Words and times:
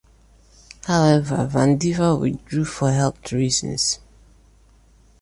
However, 0.87 1.45
Vandiver 1.47 2.19
withdrew 2.19 2.65
for 2.65 2.91
health 2.91 3.31
reasons. 3.31 3.99